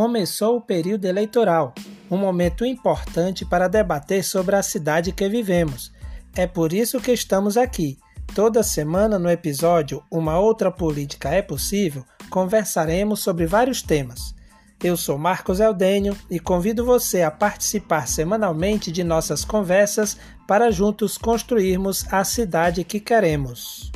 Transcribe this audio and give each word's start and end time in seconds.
começou 0.00 0.56
o 0.56 0.62
período 0.62 1.04
eleitoral, 1.04 1.74
um 2.10 2.16
momento 2.16 2.64
importante 2.64 3.44
para 3.44 3.68
debater 3.68 4.24
sobre 4.24 4.56
a 4.56 4.62
cidade 4.62 5.12
que 5.12 5.28
vivemos. 5.28 5.92
É 6.34 6.46
por 6.46 6.72
isso 6.72 7.02
que 7.02 7.12
estamos 7.12 7.58
aqui. 7.58 7.98
Toda 8.34 8.62
semana 8.62 9.18
no 9.18 9.28
episódio 9.28 10.02
Uma 10.10 10.38
Outra 10.38 10.70
Política 10.70 11.28
é 11.28 11.42
Possível, 11.42 12.02
conversaremos 12.30 13.20
sobre 13.20 13.44
vários 13.44 13.82
temas. 13.82 14.34
Eu 14.82 14.96
sou 14.96 15.18
Marcos 15.18 15.60
Eldênio 15.60 16.16
e 16.30 16.40
convido 16.40 16.82
você 16.82 17.20
a 17.20 17.30
participar 17.30 18.08
semanalmente 18.08 18.90
de 18.90 19.04
nossas 19.04 19.44
conversas 19.44 20.16
para 20.48 20.70
juntos 20.70 21.18
construirmos 21.18 22.10
a 22.10 22.24
cidade 22.24 22.84
que 22.84 23.00
queremos. 23.00 23.92